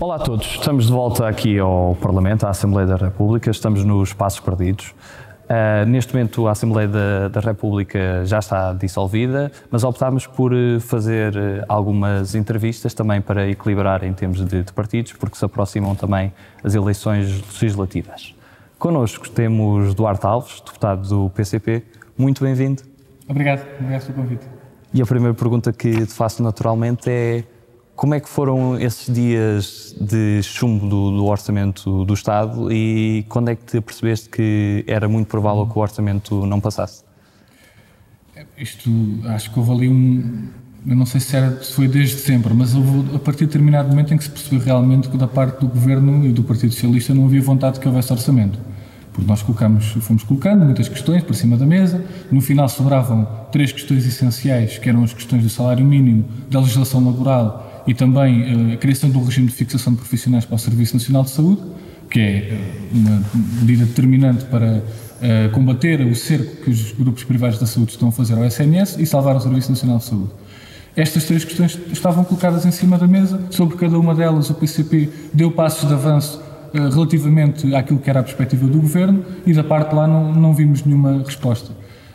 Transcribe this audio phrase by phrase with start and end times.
[0.00, 4.08] Olá a todos, estamos de volta aqui ao Parlamento, à Assembleia da República, estamos nos
[4.08, 4.94] Espaços Perdidos.
[5.44, 10.80] Uh, neste momento a Assembleia da, da, República já está dissolvida, mas optámos por eh,
[10.80, 15.94] fazer eh, algumas entrevistas também para equilibrar em termos de, de partidos, porque se aproximam
[15.94, 16.32] também
[16.64, 18.34] as eleições legislativas.
[18.78, 21.84] Connosco temos Duarte Alves, deputado do PCP.
[22.16, 22.82] Muito bem-vindo.
[23.28, 24.46] Obrigado, obrigado pelo convite.
[24.94, 27.44] E a primeira pergunta que te faço naturalmente é
[28.00, 33.50] como é que foram esses dias de chumbo do, do, orçamento do Estado e quando
[33.50, 37.04] é que te percebeste que era muito provável que o orçamento não passasse?
[38.56, 38.90] Isto,
[39.26, 40.48] acho que houve ali um.
[40.86, 43.90] Eu não sei se, era, se foi desde sempre, mas houve a partir de determinado
[43.90, 47.12] momento em que se percebeu realmente que da parte do Governo e do Partido Socialista
[47.12, 48.58] não havia vontade de que houvesse orçamento.
[49.12, 52.02] Porque nós colocamos, fomos colocando muitas questões para cima da mesa,
[52.32, 57.04] no final sobravam três questões essenciais, que eram as questões do salário mínimo, da legislação
[57.04, 60.58] laboral e também eh, a criação de um regime de fixação de profissionais para o
[60.58, 61.62] Serviço Nacional de Saúde,
[62.10, 62.58] que é eh,
[62.92, 63.22] uma
[63.60, 64.82] medida determinante para
[65.22, 68.96] eh, combater o cerco que os grupos privados da saúde estão a fazer ao SNS
[68.98, 70.30] e salvar o Serviço Nacional de Saúde.
[70.96, 75.08] Estas três questões estavam colocadas em cima da mesa, sobre cada uma delas o PCP
[75.32, 76.42] deu passos de avanço
[76.72, 80.84] relativamente àquilo que era a perspectiva do Governo e da parte lá não, não vimos
[80.84, 81.72] nenhuma resposta.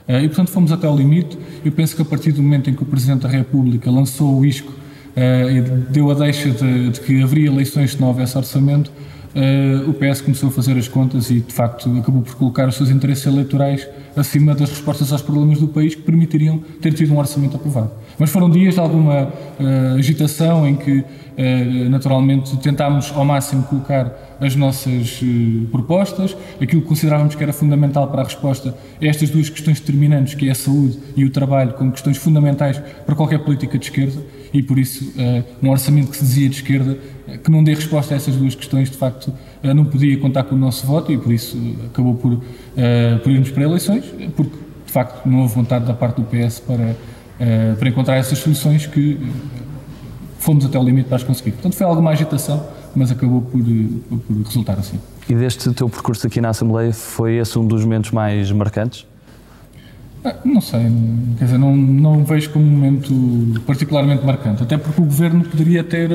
[0.08, 1.38] E, portanto, fomos até ao limite.
[1.64, 4.46] Eu penso que a partir do momento em que o Presidente da República lançou o
[4.46, 4.72] ISCO
[5.16, 9.94] uh, deu a deixa de, de, que haveria eleições se não houvesse orçamento, uh, o
[9.94, 13.26] PS começou a fazer as contas e, de facto, acabou por colocar os seus interesses
[13.26, 17.92] eleitorais acima das respostas aos problemas do país que permitiriam ter tido um orçamento aprovado.
[18.18, 21.04] Mas foram dias de alguma uh, agitação em que,
[21.90, 25.20] naturalmente, tentámos ao máximo colocar as nossas
[25.70, 30.34] propostas, aquilo que considerávamos que era fundamental para a resposta a estas duas questões determinantes,
[30.34, 34.22] que é a saúde e o trabalho, como questões fundamentais para qualquer política de esquerda,
[34.58, 35.14] e por isso
[35.62, 36.98] um orçamento que se dizia de esquerda,
[37.44, 39.34] que não dê resposta a essas duas questões, de facto,
[39.64, 41.58] não podia contar com o nosso voto e por isso
[41.88, 42.42] acabou por,
[43.24, 44.06] por irmos para eleições,
[44.36, 44.56] porque
[44.86, 46.96] de facto não houve vontade da parte do PS para
[47.78, 49.20] para encontrar essas soluções que
[50.40, 51.52] fomos até o limite para as conseguir.
[51.52, 55.00] Portanto, foi alguma agitação, mas acabou por, por resultar assim.
[55.28, 59.06] E deste teu percurso aqui na Assembleia, foi esse um dos momentos mais marcantes?
[60.26, 60.82] Ah, não sei,
[61.38, 65.84] quer dizer, não, não vejo como um momento particularmente marcante, até porque o Governo poderia
[65.84, 66.10] ter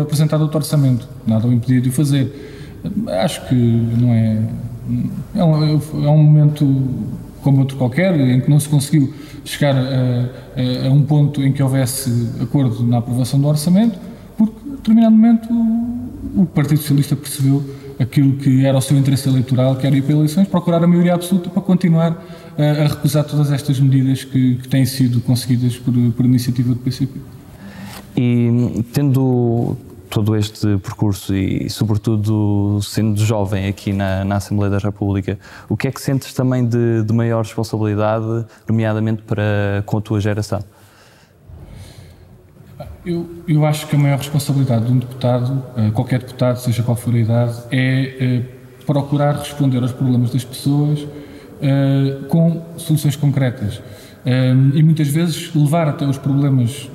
[0.00, 2.80] apresentado outro orçamento, nada o impedia de o fazer.
[3.22, 4.38] Acho que não é.
[5.34, 6.64] É um, é um momento
[7.42, 9.12] como outro qualquer, em que não se conseguiu
[9.44, 13.98] chegar a, a, um ponto em que houvesse acordo na aprovação do orçamento,
[14.38, 15.48] porque, a determinado momento,
[16.36, 17.62] o Partido Socialista percebeu
[18.00, 21.14] aquilo que era o seu interesse eleitoral, que era ir para eleições, procurar a maioria
[21.14, 22.16] absoluta para continuar
[22.58, 27.20] a, recusar todas estas medidas que, que têm sido conseguidas por, por iniciativa do PCP.
[28.16, 29.76] E tendo
[30.10, 35.88] todo este percurso e, sobretudo, sendo jovem aqui na, na, Assembleia da República, o que
[35.88, 40.62] é que sentes também de, de maior responsabilidade, nomeadamente para, com a tua geração?
[43.06, 46.96] Eu, eu acho que a maior responsabilidade de um deputado, eh, qualquer deputado, seja qual
[46.96, 48.42] for a idade, é, é
[48.84, 51.06] procurar responder aos problemas das pessoas
[51.62, 53.80] é, com soluções concretas.
[54.24, 56.90] É, e muitas vezes levar até os problemas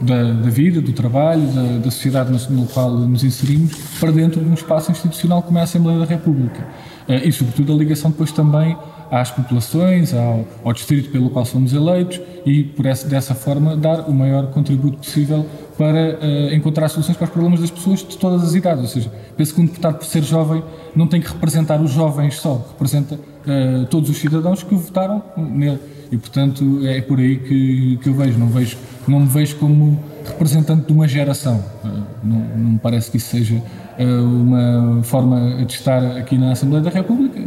[0.00, 4.48] da, da, vida, do trabalho, da, da sociedade no, qual nos inserimos, para dentro de
[4.48, 6.66] um espaço institucional como é a Assembleia da República.
[7.08, 8.76] Uh, e, sobretudo, a ligação depois também
[9.10, 14.08] às populações, ao, ao distrito pelo qual somos eleitos e, por essa, dessa forma, dar
[14.08, 15.46] o maior contributo possível
[15.78, 18.82] para uh, encontrar soluções para os problemas das pessoas de todas as idades.
[18.82, 20.62] Ou seja, penso que um deputado, por ser jovem,
[20.94, 25.78] não tem que representar os jovens só, representa uh, todos os cidadãos que votaram nele.
[26.10, 28.36] E, portanto, é por aí que, que eu vejo.
[28.36, 28.76] Não, vejo.
[29.06, 31.64] não me vejo como representante de uma geração.
[31.84, 31.88] Uh,
[32.24, 33.62] não, não me parece que isso seja
[34.00, 37.40] uma forma de estar aqui na Assembleia da República.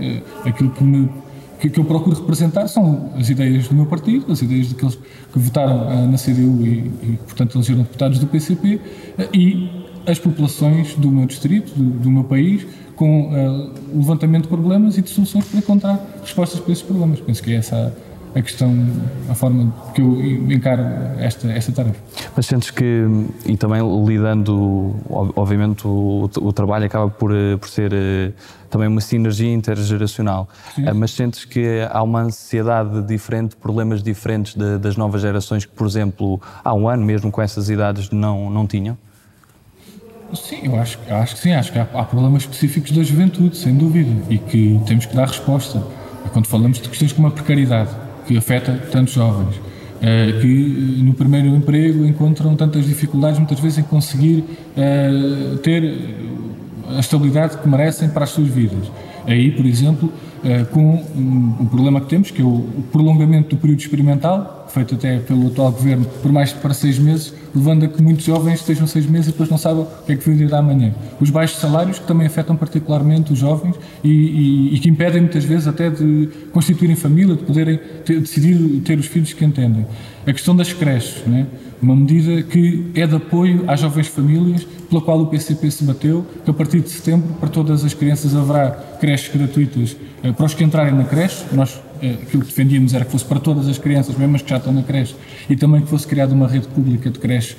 [0.44, 1.10] aquilo que me
[1.62, 4.96] que, que, eu procuro representar são as ideias do meu partido, as ideias daqueles
[5.32, 8.82] que votaram uh, na CDU e, e, portanto, elegeram deputados do PCP
[9.18, 9.70] eh, e
[10.08, 12.66] as populações do meu distrito, do, do meu país,
[12.96, 17.20] com uh, levantamento de problemas e de soluções para encontrar respostas para esses problemas.
[17.20, 18.74] Penso que é essa a questão,
[19.30, 20.84] a forma que eu encaro
[21.20, 22.00] esta, esta tarefa.
[22.36, 23.06] Mas sentes que,
[23.46, 24.96] e também lidando,
[25.36, 28.32] obviamente o, o trabalho acaba por, eh, por ser eh,
[28.70, 30.88] também uma sinergia intergeracional, Sim.
[30.88, 35.74] Eh, mas sentes que há uma ansiedade diferente, problemas diferentes de, das novas gerações que,
[35.74, 38.98] por exemplo, há um ano, mesmo com essas idades, não, não tinham?
[40.34, 43.76] Sim, eu acho, acho que sim, acho que há, há problemas específicos da juventude, sem
[43.76, 45.84] dúvida, e que temos que dar resposta.
[46.32, 47.90] quando falamos de questões como a precariedade,
[48.28, 49.56] que afeta tantos jovens,
[50.42, 54.44] que no primeiro emprego encontram tantas dificuldades muitas vezes em conseguir
[55.64, 55.96] ter
[56.96, 58.92] a estabilidade que merecem para as suas vidas.
[59.26, 60.12] Aí, por exemplo,
[60.72, 65.48] com um problema que temos, que é o prolongamento do período experimental, feito até pelo
[65.48, 69.06] atual governo por mais de para seis meses, levando a que muitos jovens estejam seis
[69.06, 70.94] meses e depois não sabem o que é que vai vir amanhã.
[71.20, 75.44] Os baixos salários, que também afetam particularmente os jovens e, e, e que impedem muitas
[75.44, 79.86] vezes até de constituírem família, de poderem ter, decidir ter os filhos que entendem.
[80.26, 81.48] A questão das creches, né?
[81.82, 86.26] uma medida que é de apoio às jovens famílias, pela qual o PCP se bateu,
[86.46, 88.70] que a partir de setembro, para todas as crianças, haverá
[89.00, 91.44] creches gratuitas eh, para os que entrarem na creche.
[91.52, 94.58] Nós aquilo que defendíamos era que fosse para todas as crianças, mesmo as que já
[94.58, 95.16] estão na creche,
[95.50, 97.56] e também que fosse criada uma rede pública de creche,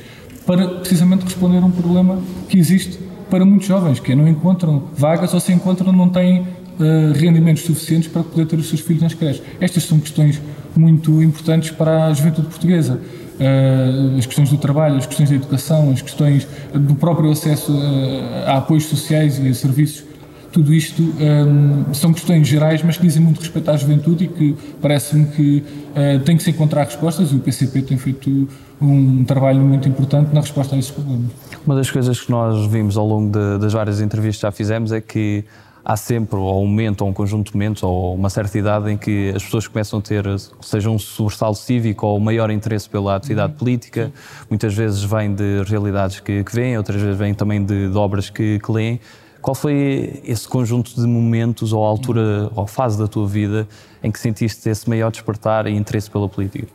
[0.46, 2.98] para precisamente responder a um problema que existe
[3.30, 7.62] para muitos jovens, que é não encontram vagas ou se encontram não têm uh, rendimentos
[7.62, 9.42] suficientes para poder ter os seus filhos nas creches.
[9.60, 10.40] Estas são questões
[10.76, 13.00] muito importantes para a juventude portuguesa.
[13.40, 18.44] Uh, as questões do trabalho, as questões da educação, as questões do próprio acesso uh,
[18.46, 20.04] a apoios sociais e a serviços
[20.52, 24.56] tudo isto um, são questões gerais, mas que dizem muito respeito à juventude e que
[24.80, 28.48] parece-me que uh, tem que se encontrar respostas e o PCP tem feito
[28.80, 31.30] um trabalho muito importante na resposta a esses problemas.
[31.64, 34.92] Uma das coisas que nós vimos ao longo de, das várias entrevistas que já fizemos
[34.92, 35.44] é que
[35.84, 38.96] há sempre ou um momento ou um conjunto de momentos ou uma certa idade em
[38.96, 40.24] que as pessoas começam a ter,
[40.60, 44.12] seja um sobressalto cívico ou maior interesse pela atividade política,
[44.48, 48.30] muitas vezes vem de realidades que, que veem, outras vezes vem também de, de obras
[48.30, 49.00] que, que leem.
[49.42, 53.66] Qual foi esse conjunto de momentos ou altura ou fase da tua vida
[54.00, 56.68] em que sentiste esse maior despertar e interesse pela política?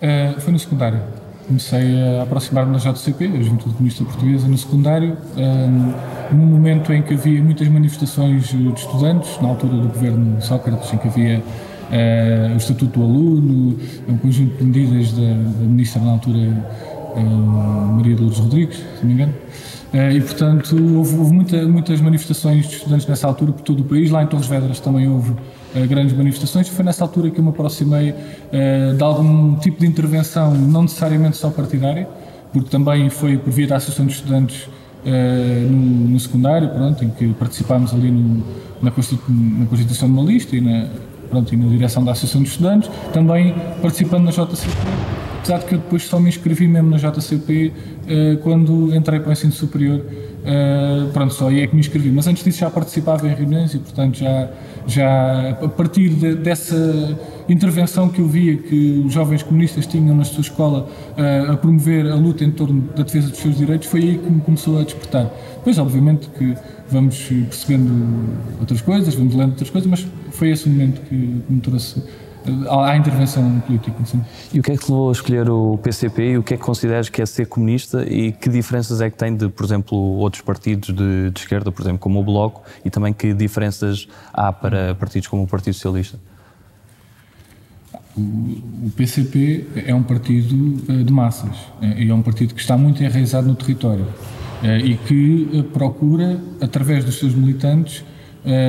[0.00, 1.02] Uh, foi no secundário.
[1.46, 7.02] Comecei a aproximar-me da JCP, a Juventude Comunista Portuguesa, no secundário, um, num momento em
[7.02, 12.54] que havia muitas manifestações de estudantes, na altura do governo Sócrates, em que havia uh,
[12.54, 13.78] o Estatuto do Aluno,
[14.08, 16.66] um conjunto de medidas da, da ministra na altura,
[17.20, 19.34] Maria Lourdes Rodrigues, se não me engano.
[19.94, 23.84] Eh, e, portanto, houve, houve muita, muitas manifestações de estudantes nessa altura por todo o
[23.84, 24.10] país.
[24.10, 26.66] Lá em Torres Vedras também houve uh, grandes manifestações.
[26.66, 31.36] Foi nessa altura que eu me aproximei uh, de algum tipo de intervenção, não necessariamente
[31.36, 32.08] só partidária,
[32.52, 34.68] porque também foi por via da Associação de Estudantes
[35.04, 38.42] no, no, secundário, pronto, em que participámos ali no,
[38.80, 40.86] na, na, constituição de uma lista e na,
[41.28, 44.72] pronto, e na direção da Associação de Estudantes, também participando na JCP
[45.44, 47.72] apesar de que eu depois só me inscrevi mesmo na JCP uh,
[48.08, 50.00] eh, quando entrei para o ensino superior.
[50.00, 52.10] Uh, pronto, só aí é que me inscrevi.
[52.10, 54.48] Mas antes disso já participava em reuniões e, portanto, já,
[54.86, 60.24] já a partir de, dessa intervenção que eu via que os jovens comunistas tinham na
[60.24, 64.00] sua escola uh, a promover a luta em torno da defesa dos seus direitos, foi
[64.00, 65.30] aí que me começou a despertar.
[65.56, 66.54] Depois, obviamente, que
[66.88, 67.92] vamos percebendo
[68.60, 72.02] outras coisas, vamos lendo outras coisas, mas foi esse o momento que me trouxe
[72.70, 73.96] à intervenção política.
[74.04, 74.22] Sim.
[74.52, 76.56] E o que é que te levou a escolher o PCP e o que é
[76.56, 79.96] que consideras que é ser comunista e que diferenças é que tem de, por exemplo,
[79.96, 84.52] outros partidos de, de esquerda, por exemplo, como o Bloco, e também que diferenças há
[84.52, 86.18] para partidos como o Partido Socialista?
[88.16, 92.76] O PCP é um partido eh, de massas eh, e é um partido que está
[92.76, 94.06] muito enraizado no território
[94.62, 98.04] eh, e que procura, através dos seus militantes,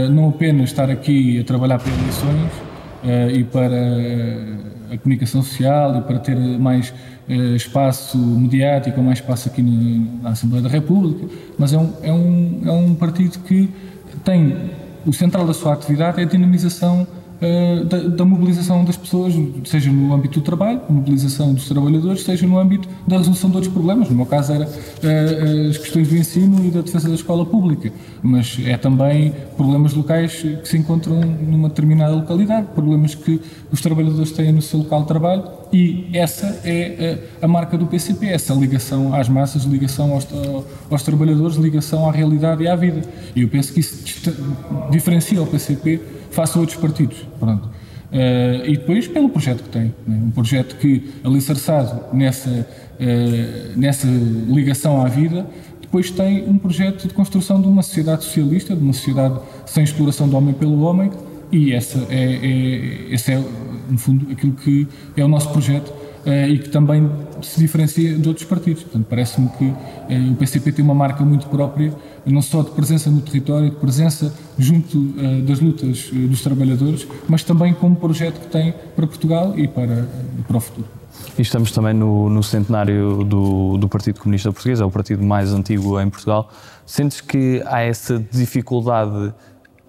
[0.10, 2.50] não apenas estar aqui a trabalhar para eleições,
[3.34, 3.76] e para
[4.92, 6.94] a comunicação social e para ter mais
[7.28, 12.12] uh, espaço mediático, mais espaço aqui na, na, Assembleia da República, mas é um, é,
[12.12, 13.70] um, é um partido que
[14.24, 14.56] tem
[15.06, 17.08] o central da sua atividade é a dinamização
[17.46, 19.36] eh, da, da, mobilização das pessoas,
[19.66, 23.72] seja no âmbito do trabalho, mobilização dos trabalhadores, seja no âmbito da resolução de outros
[23.72, 24.10] problemas.
[24.10, 27.92] No meu caso era uh, as questões do ensino e da defesa da escola pública,
[28.24, 33.40] mas é também problemas locais que se encontram numa determinada localidade, problemas que
[33.72, 37.86] os trabalhadores têm no seu local de trabalho e essa é a, a marca do
[37.86, 40.28] PCP, essa ligação às massas, ligação aos,
[40.90, 43.02] aos trabalhadores, ligação à realidade e à vida.
[43.36, 44.34] E eu penso que isso
[44.90, 47.26] diferencia o PCP face a outros partidos.
[47.40, 47.68] Pronto.
[48.12, 49.94] Uh, e depois pelo projeto que tem.
[50.08, 50.22] Né?
[50.26, 54.08] Um projeto que, alicerçado nessa, uh, nessa
[54.48, 55.48] ligação à vida,
[55.82, 60.28] depois tem um projeto de construção de uma sociedade socialista, de uma sociedade sem exploração
[60.28, 61.10] do homem pelo homem,
[61.52, 63.44] e essa é, é, esse é,
[63.90, 65.94] no fundo, aquilo que é o nosso projeto
[66.26, 67.10] uh, e que também
[67.42, 68.84] se diferencia de outros partidos.
[68.84, 69.74] Portanto, parece-me que
[70.32, 71.94] o PCP tem uma marca muito própria
[72.26, 77.44] não só de presença no território, de presença junto uh, das lutas dos trabalhadores, mas
[77.44, 80.08] também como projeto que tem para Portugal e para,
[80.48, 80.88] para o futuro.
[81.38, 85.54] E estamos também no, no centenário do, do, Partido Comunista Português, é o partido mais
[85.54, 86.50] antigo em Portugal.
[86.86, 89.34] Sentes que há essa dificuldade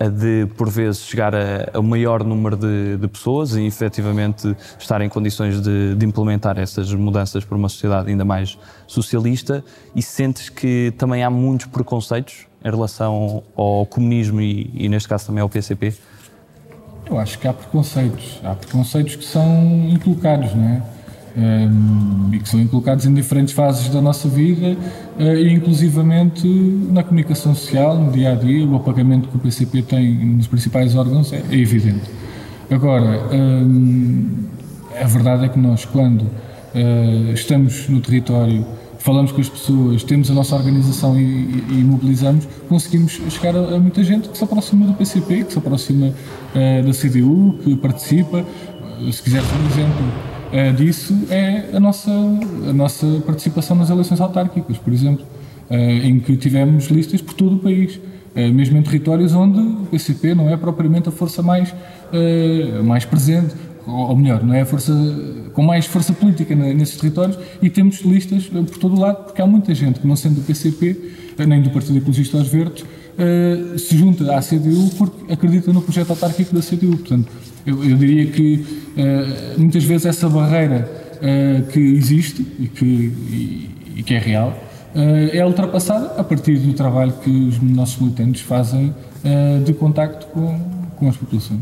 [0.05, 5.01] de, por vezes, chegar a, a um maior número de, de, pessoas e, efetivamente, estar
[5.01, 9.65] em condições de, de, implementar essas mudanças para uma sociedade ainda mais socialista?
[9.95, 15.27] E sentes que também há muitos preconceitos em relação ao comunismo e, e neste caso,
[15.27, 15.95] também ao PCP?
[17.09, 18.41] Eu acho que há preconceitos.
[18.45, 20.96] Há preconceitos que são inculcados, não é?
[21.39, 24.75] Um, e que são inculcados em diferentes fases da nossa vida
[25.19, 26.49] uh, e inclusivamente
[26.91, 30.95] na comunicação social, no dia a dia, o apagamento que o PCP tem nos principais
[30.97, 32.11] órgãos é, é evidente.
[32.71, 34.29] Agora, um,
[35.01, 38.67] a verdade é que nós, quando uh, estamos no território,
[38.99, 43.77] falamos com as pessoas, temos a nossa organização e, e, e mobilizamos, conseguimos chegar a,
[43.77, 47.77] a, muita gente que se aproxima do PCP, que se aproxima uh, da CDU, que
[47.77, 48.45] participa.
[49.13, 54.79] Se quiseres um exemplo, uh, disso é a nossa, a nossa participação nas eleições autárquicas,
[54.79, 55.25] por exemplo,
[55.71, 59.87] uh, em que tivemos listas por todo o país, uh, mesmo em territórios onde o
[59.91, 61.75] PCP não é propriamente a força mais,
[62.85, 63.55] mais presente,
[63.87, 64.93] ou melhor, não é a força
[65.53, 69.47] com mais força política nesses territórios, e temos listas por todo o lado, porque há
[69.47, 71.15] muita gente que, não sendo do PCP,
[71.47, 72.85] nem do Partido Ecologista aos Verdes,
[73.79, 76.99] se junta à CDU porque acredita no projeto autárquico da CDU.
[76.99, 77.33] Portanto,
[77.67, 78.65] eu, eu diria que
[78.97, 84.63] uh, muitas vezes essa barreira uh, que existe e que, e, e que é real
[85.31, 88.95] é ultrapassada a partir do trabalho que os nossos militantes fazem
[89.63, 90.59] de contacto com,
[90.97, 91.61] com as populações.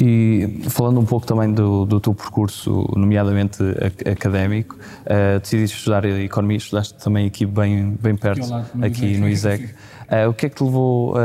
[0.00, 3.62] E falando um pouco também do, do teu percurso, nomeadamente
[4.10, 9.64] académico, uh, decidiste estudar Economia, estudaste também aqui bem, bem perto, aqui, aqui no ISEC.
[9.64, 11.16] Uh, o que é que te levou uh,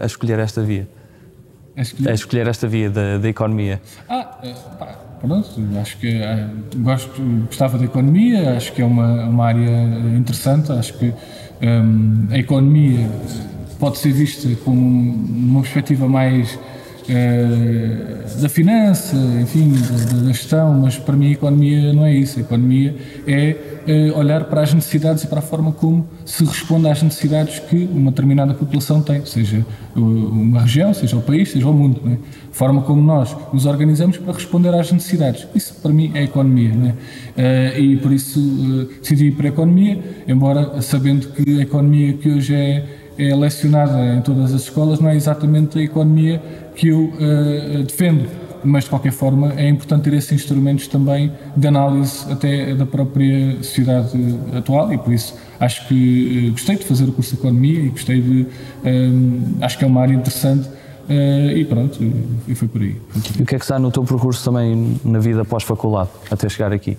[0.00, 0.88] a escolher esta via?
[1.78, 3.80] a escolher, a escolher esta via da, da economia?
[4.08, 5.48] Ah, eh, pá, pronto,
[5.80, 6.20] acho que
[6.78, 11.14] gosto, gostava da economia, acho que é uma, uma área interessante, acho que
[11.62, 13.08] um, a economia
[13.78, 16.58] pode ser vista como uma perspectiva mais
[17.08, 22.38] uh, da finança, enfim, da, gestão, mas para mim a economia não é isso.
[22.38, 22.94] A economia
[23.26, 23.56] é
[24.12, 27.88] uh, olhar para as necessidades e para a forma como se responde às necessidades que
[27.92, 29.64] uma determinada população tem, seja
[29.96, 32.00] uma região, seja o país, seja o mundo.
[32.06, 32.12] É?
[32.12, 35.46] A forma como nós nos organizamos para responder às necessidades.
[35.54, 36.94] Isso para mim é economia.
[37.36, 37.74] É?
[37.76, 42.28] Uh, e por isso decidi ir para a economia, embora sabendo que a economia que
[42.28, 42.84] hoje é
[43.18, 46.40] é lecionada em todas as escolas não é exatamente a economia
[46.78, 48.28] que eu uh, defendo,
[48.64, 53.56] mas de qualquer forma é importante ter esses instrumentos também de análise até da própria
[53.56, 54.16] sociedade
[54.56, 57.88] atual e por isso acho que uh, gostei de fazer o curso de Economia e
[57.88, 58.42] gostei de.
[58.42, 60.78] Uh, acho que é uma área interessante
[61.10, 62.04] e pronto,
[62.46, 63.38] e foi por, aí, foi por aí.
[63.38, 66.70] E o que é que está no teu percurso também na vida pós-faculdade, até chegar
[66.70, 66.98] aqui?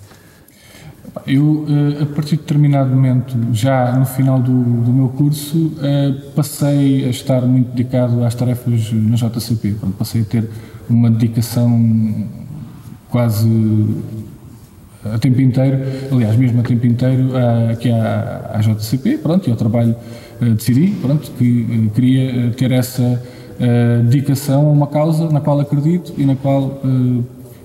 [1.26, 1.66] Eu,
[2.00, 5.72] a partir de determinado momento, já no final do, do meu curso,
[6.34, 9.76] passei a estar muito dedicado às tarefas na JCP.
[9.98, 10.48] passei a ter
[10.88, 12.26] uma dedicação
[13.08, 13.48] quase
[15.04, 15.78] a tempo inteiro,
[16.12, 17.30] aliás, mesmo a tempo inteiro,
[17.70, 19.96] aqui à, à JCP, pronto, e ao trabalho
[20.40, 23.20] decidi, pronto, que queria ter essa
[24.04, 26.80] dedicação a uma causa na qual acredito e na qual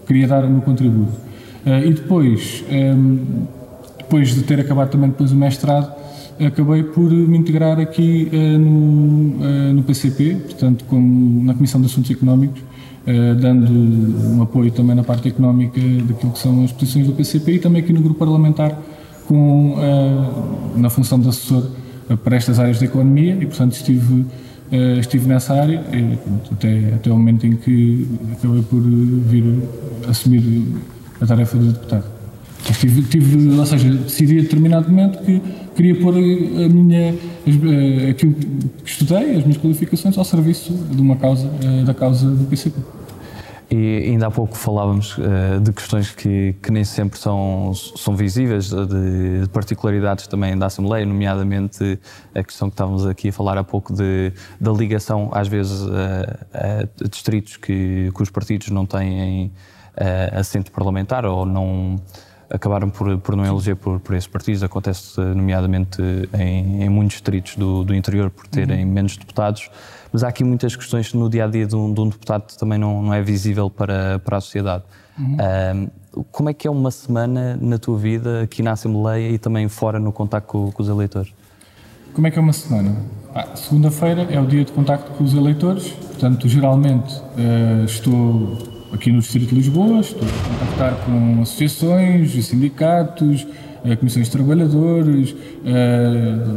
[0.08, 1.25] queria dar o meu contributo.
[1.66, 3.18] Uh, e depois, ehm,
[3.98, 5.92] depois de ter acabado também depois o mestrado,
[6.40, 11.88] acabei por me integrar aqui uh, no, uh, no, PCP, portanto, como na Comissão de
[11.88, 12.62] Assuntos Económicos,
[13.40, 17.60] dando um apoio também na parte económica daquilo que são as posições do PCP e
[17.60, 18.76] também aqui no grupo parlamentar
[19.28, 19.76] com,
[20.76, 21.70] na função de assessor
[22.24, 24.26] para estas áreas da economia e, portanto, estive,
[25.00, 25.84] estive nessa área
[26.52, 28.08] até, até o momento em que
[28.40, 29.54] acabei por vir
[30.10, 30.42] assumir
[31.22, 32.16] a tarefa de deputado.
[32.80, 35.40] Tive, tive, ou seja, decidi a determinado momento que
[35.76, 37.14] queria pôr a minha,
[37.46, 42.28] eh, aquilo que estudei, as minhas qualificações, ao serviço de uma causa, eh, da causa
[42.28, 42.80] do PCP.
[43.70, 48.70] E ainda há pouco falávamos uh, de questões que, que, nem sempre são, são visíveis,
[48.70, 48.86] de,
[49.42, 52.00] de, particularidades também da Assembleia, nomeadamente
[52.34, 54.32] a questão que estávamos aqui a falar há pouco de,
[54.62, 59.52] da ligação, às vezes, a, a distritos que, que os partidos não têm
[59.98, 62.00] uh, assento parlamentar ou não
[62.50, 64.64] acabaram por, por não eleger por, por esses partidos.
[64.64, 66.02] Acontece nomeadamente
[66.38, 68.92] em, em muitos distritos do, do interior por terem uhum.
[68.92, 69.70] menos deputados.
[70.12, 72.56] Mas há aqui muitas questões que no dia a dia de um, de um deputado
[72.58, 74.84] também não, não é visível para, para a sociedade.
[75.18, 75.36] Uhum.
[75.36, 79.68] Uh, como é que é uma semana na tua vida aqui na Assembleia e também
[79.68, 81.34] fora no contacto com, com os eleitores?
[82.14, 82.96] Como é que é uma semana?
[83.34, 89.12] Ah, Segunda-feira é o dia de contacto com os eleitores, portanto, geralmente uh, estou aqui
[89.12, 93.46] no Distrito de Lisboa, estou a contactar com associações, sindicatos,
[94.00, 95.36] comissões de trabalhadores,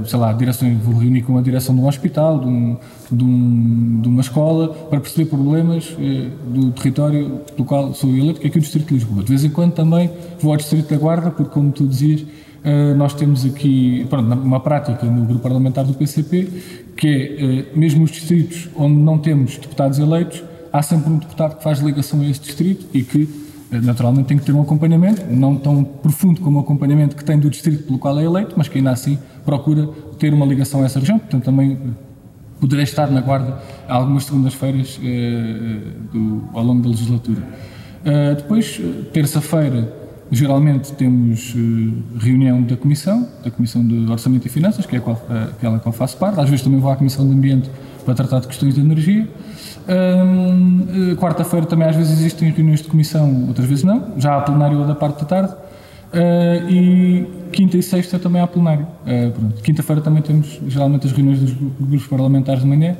[0.07, 2.77] sei lá, direções, vou reunir com a direção de um hospital, de, um,
[3.13, 5.95] de, um, de uma escola, para perceber problemas
[6.47, 9.23] do território do qual sou eleito, que é aqui o Distrito de Lisboa.
[9.23, 12.25] De vez em quando também vou ao Distrito da Guarda, porque, como tu dizias,
[12.97, 16.49] nós temos aqui pronto, uma prática no grupo parlamentar do PCP,
[16.97, 20.43] que é, mesmo os distritos onde não temos deputados eleitos,
[20.73, 23.29] há sempre um deputado que faz ligação a esse distrito e que,
[23.71, 27.39] eh, naturalmente, tem que ter um acompanhamento, não tão profundo como o acompanhamento que tem
[27.39, 30.85] do distrito pelo qual é eleito, mas que ainda assim procura ter uma ligação a
[30.85, 31.19] essa região.
[31.19, 31.77] Portanto, também eh,
[32.61, 35.81] poderei estar na guarda algumas segundas-feiras eh,
[36.53, 37.43] ao longo da legislatura.
[37.99, 38.81] Uh, depois,
[39.13, 39.93] terça-feira,
[40.31, 45.77] geralmente temos uh, reunião da Comissão, da Comissão de Orçamento e Finanças, que é aquela
[45.77, 46.39] a qual faço parte.
[46.39, 47.71] Às vezes também vou à Comissão de Ambiente
[48.05, 49.29] para tratar de questões de energia.
[49.89, 54.13] Uh, Quarta-feira também às vezes existem reuniões de comissão, outras vezes não.
[54.19, 55.53] Já há plenário da parte da tarde.
[55.53, 58.87] Uh, e quinta e sexta também há plenário.
[59.07, 62.97] Uh, Quinta-feira também temos geralmente as reuniões dos grupos parlamentares de manhã.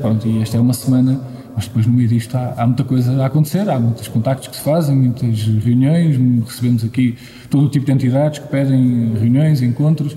[0.00, 1.20] pronto, e esta é uma semana,
[1.56, 4.56] mas depois no meio disto há, há, muita coisa a acontecer, há muitos contactos que
[4.56, 6.16] se fazem, muitas reuniões,
[6.46, 7.16] recebemos aqui
[7.50, 10.16] todo o tipo de entidades que pedem reuniões, encontros.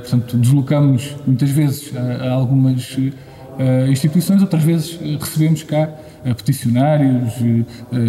[0.00, 3.12] portanto, deslocamos muitas vezes a, a algumas uh,
[3.90, 5.88] instituições, outras vezes uh, recebemos cá
[6.24, 7.34] uh, peticionários,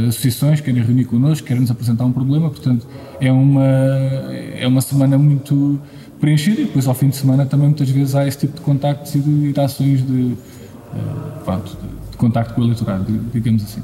[0.08, 2.88] associações que querem reunir connosco, querem nos apresentar um problema, portanto
[3.20, 5.80] é uma, é uma semana muito
[6.20, 9.14] preenchida e depois ao fim de semana também muitas vezes há esse tipo de contactos
[9.16, 10.36] e de, de ações de,
[11.44, 13.82] pronto, de, de contacto com o eleitorado, digamos assim.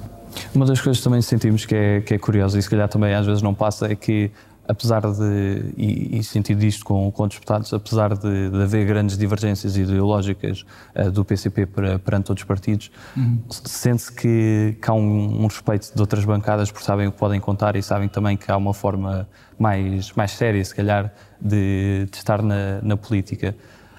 [0.53, 3.13] Uma das coisas que também sentimos que é, que é curiosa e se calhar também
[3.13, 4.31] às vezes não passa é que
[4.71, 9.75] apesar de, e, e sentido isto com, com deputados, apesar de, de haver grandes divergências
[9.75, 13.39] ideológicas uh, do PCP para, perante outros partidos, uhum.
[13.49, 17.39] sente-se que, que, há um, um, respeito de outras bancadas porque sabem o que podem
[17.39, 19.27] contar e sabem também que há uma forma
[19.59, 23.53] mais, mais séria, se calhar, de, de estar na, na política.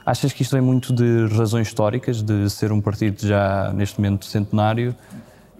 [0.07, 4.25] Achas que isto vem muito de razões históricas, de ser um partido já neste momento
[4.25, 4.97] centenário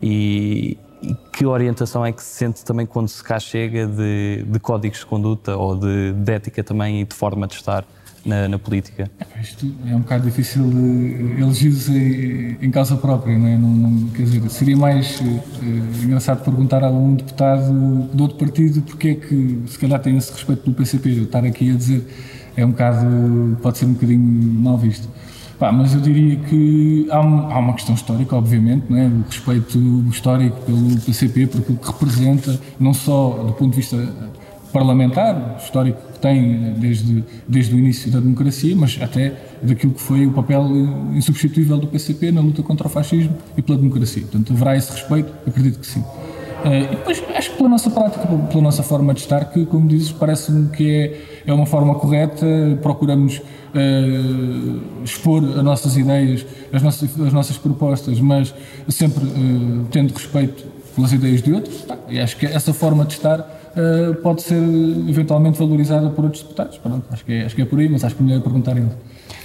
[0.01, 4.59] e, e que orientação é que se sente também quando se cá chega de, de
[4.61, 7.85] códigos de conduta ou de, de, ética também e de forma de estar
[8.25, 9.11] na, na política?
[9.41, 10.65] Isto é um bocado difícil
[11.37, 13.59] elegir-se em, causa própria, não é?
[13.59, 18.81] Não, não, quer dizer, seria mais uh, engraçado perguntar a um deputado de outro partido
[18.83, 21.19] porque é que se calhar tem esse respeito pelo PCP.
[21.19, 22.07] Eu estar aqui a dizer
[22.57, 25.09] é um bocado, pode ser um bocadinho mal visto.
[25.63, 29.07] Pá, mas eu diria que há, há, uma questão histórica, obviamente, não é?
[29.07, 29.79] o respeito
[30.11, 33.97] histórico pelo PCP, por aquilo que representa, não só do ponto de vista
[34.73, 40.27] parlamentar, histórico que tem desde, desde o início da democracia, mas até daquilo que foi
[40.27, 40.67] o papel
[41.15, 44.23] insubstituível do PCP na luta contra o fascismo e pela democracia.
[44.23, 45.33] Portanto, haverá esse respeito?
[45.47, 46.03] Acredito que sim.
[46.65, 49.89] Uh, e depois, acho que pela nossa prática, pela nossa forma de estar, que, como
[49.89, 52.47] dizes, parece-me que é, é uma forma correta,
[52.81, 58.55] procuramos uh, expor as nossas ideias, as nossas, as nossas propostas, mas
[58.89, 61.83] sempre uh, tendo respeito pelas ideias de outros.
[61.83, 64.63] Tá, e acho que essa forma de estar uh, pode ser
[65.09, 66.79] eventualmente valorizada por outros deputados.
[66.79, 68.77] Pronto, acho, que é, acho que é por aí, mas acho que melhor é perguntar
[68.77, 68.93] a eles.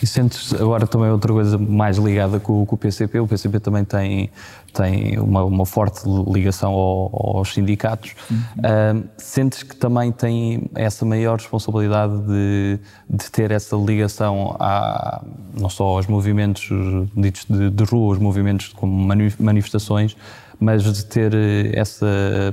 [0.01, 3.19] E sentes agora também outra coisa mais ligada com, com o PCP.
[3.19, 4.29] O PCP também tem,
[4.73, 8.13] tem uma, uma forte ligação ao, aos sindicatos.
[8.29, 8.37] Uhum.
[8.37, 12.79] Uh, sentes que também tem essa maior responsabilidade de,
[13.09, 16.69] de ter essa ligação a, não só aos movimentos
[17.15, 18.93] ditos de, de rua, os movimentos como
[19.39, 20.15] manifestações,
[20.59, 21.33] mas de ter
[21.75, 22.05] essa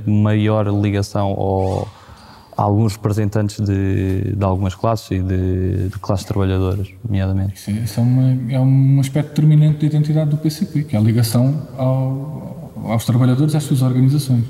[0.05, 1.87] maior ligação ao
[2.55, 7.55] alguns representantes de, de algumas classes e de, de, classes trabalhadoras, nomeadamente.
[7.55, 10.99] Isso, é, isso é, uma, é, um aspecto determinante da identidade do PCP, que é
[10.99, 14.45] a ligação ao, aos trabalhadores às suas organizações.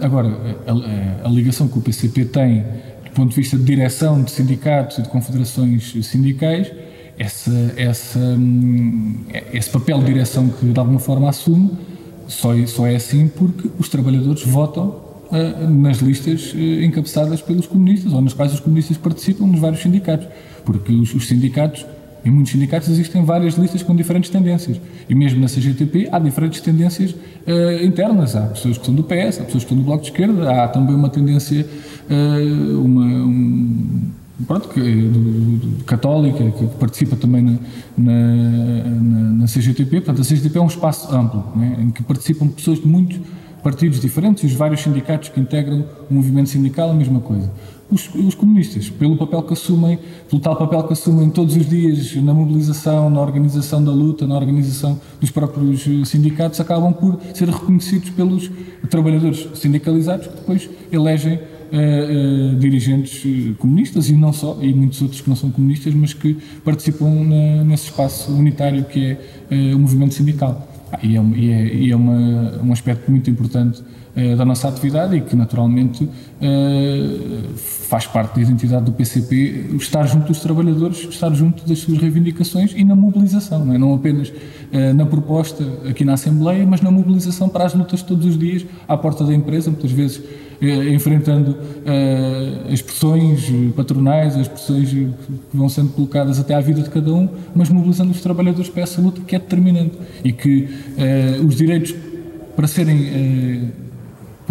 [0.00, 0.28] Agora,
[0.66, 2.64] a, a, ligação que o PCP tem
[3.04, 6.70] do ponto de vista de direção de sindicatos e de confederações sindicais,
[7.18, 11.70] essa, essa, hum, esse papel de direção que de alguma forma assume,
[12.26, 15.09] só, só é assim porque os trabalhadores votam
[15.68, 20.26] nas listas eh, encabeçadas pelos comunistas, ou nas quais os comunistas participam nos vários sindicatos.
[20.64, 21.86] Porque os, os sindicatos,
[22.24, 24.80] em muitos sindicatos, existem várias listas com diferentes tendências.
[25.08, 28.34] E mesmo na CGTP há diferentes tendências uh, internas.
[28.34, 30.68] Há pessoas que são do PS, há pessoas que estão do Bloco de Esquerda, há
[30.68, 31.66] também uma tendência,
[32.10, 34.10] uh, uma, um,
[34.46, 35.18] pronto, que, do,
[35.58, 37.52] do, católica, que participa também na,
[37.96, 38.12] na,
[39.00, 40.00] na, na, CGTP.
[40.00, 43.18] Portanto, a CGTP é um espaço amplo, né, em que participam pessoas de muitos
[43.62, 47.50] partidos diferentes e os vários sindicatos que integram o movimento sindical, a mesma coisa.
[47.90, 52.14] Os, os, comunistas, pelo papel que assumem, pelo tal papel que assumem todos os dias
[52.22, 57.48] na mobilização, na organização da luta, na organização dos próprios eh, sindicatos, acabam por ser
[57.48, 58.48] reconhecidos pelos
[58.88, 65.20] trabalhadores sindicalizados que depois elegem uh, uh, dirigentes comunistas e não só, e muitos outros
[65.20, 69.16] que não são comunistas, mas que participam na, nesse espaço unitário que
[69.50, 70.69] é o movimento sindical.
[71.02, 73.82] E é, e é, e é uma, um aspecto muito importante
[74.16, 80.06] uh, da nossa atividade e que naturalmente uh, faz parte da identidade do PCP estar
[80.06, 83.78] junto dos trabalhadores, estar junto das suas reivindicações e na mobilização, não, é?
[83.78, 88.26] não apenas uh, na proposta aqui na Assembleia, mas na mobilização para as lutas todos
[88.26, 90.22] os dias à porta da empresa, muitas vezes
[90.92, 91.56] enfrentando
[92.70, 95.10] as pressões patronais, as pressões que
[95.54, 99.00] vão sendo colocadas até à vida de cada um, mas mobilizando os trabalhadores para essa
[99.00, 100.68] luta que é determinante e que
[101.46, 101.94] os direitos
[102.54, 103.72] para serem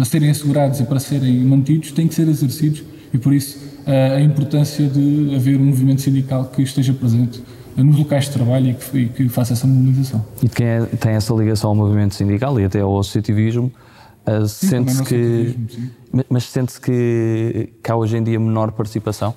[0.00, 2.82] para serem assegurados e para serem mantidos, têm que ser exercidos
[3.12, 7.42] e por isso a importância de haver um movimento sindical que esteja presente
[7.76, 10.24] nos locais de trabalho e que, e que faça essa mobilização.
[10.42, 13.70] E de quem é, tem essa ligação ao movimento sindical e até ao associativismo,
[14.26, 15.54] uh, sente-se que.
[16.30, 19.34] Mas sente-se que, que há hoje em dia menor participação?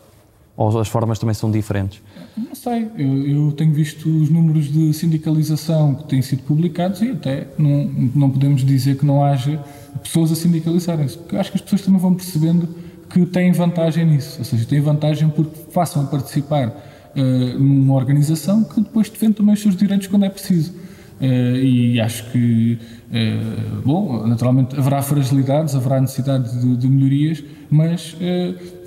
[0.55, 2.01] Ou as formas também são diferentes?
[2.37, 7.09] Não sei, eu, eu, tenho visto os números de sindicalização que têm sido publicados e
[7.09, 9.59] até não, não podemos dizer que não haja
[10.01, 12.67] pessoas a sindicalizarem-se, porque acho que as pessoas também vão percebendo
[13.09, 16.67] que têm vantagem nisso, ou seja, têm vantagem porque passam a participar
[17.15, 20.73] uh, numa organização que depois defende também os seus direitos quando é preciso.
[21.21, 22.77] Uh, e acho que,
[23.11, 28.15] uh, bom, naturalmente haverá fragilidades, haverá necessidade de, de melhorias, mas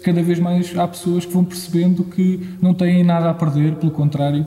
[0.04, 3.90] cada vez mais há pessoas que vão percebendo que não têm nada a perder, pelo
[3.90, 4.46] contrário,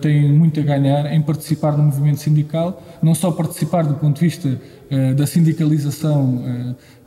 [0.00, 4.22] têm muito a ganhar em participar no movimento sindical, não só participar do ponto de
[4.22, 4.58] vista
[4.94, 6.36] uh, da sindicalização,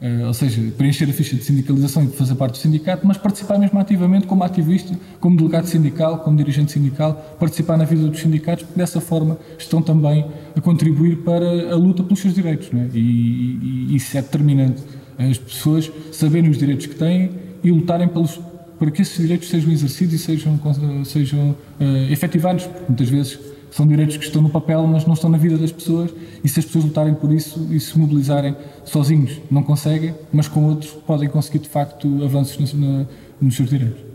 [0.01, 3.57] uh, ou seja, preencher a ficha de sindicalização e fazer parte do sindicato, mas participar
[3.57, 8.65] mesmo ativamente como ativista, como delegado sindical, como dirigente sindical, participar na vida dos sindicatos,
[8.65, 12.69] porque dessa forma estão também a contribuir para a luta pelos seus direitos.
[12.73, 12.89] É?
[12.93, 14.83] E, e, e isso é determinante.
[15.17, 17.31] As pessoas saberem os direitos que têm
[17.63, 18.39] e lutarem pelos,
[18.77, 20.59] para que esses direitos sejam exercidos e sejam,
[21.05, 22.69] sejam uh, efetivados.
[22.87, 23.39] Muitas vezes
[23.71, 26.11] são direitos que estão no papel, mas não estão na vida das pessoas,
[26.43, 30.65] e se as pessoas lutarem por isso e se mobilizarem sozinhos, não conseguem, mas com
[30.65, 33.05] outros podem conseguir de facto avanços nos, na,
[33.41, 34.07] nos seus direitos.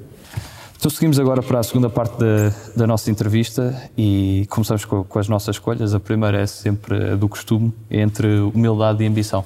[0.83, 5.19] Então seguimos agora para a segunda parte da, da nossa entrevista e começamos com, com,
[5.19, 5.95] as nossas escolhas.
[5.95, 9.45] A primeira é sempre a do costume, entre humildade e ambição.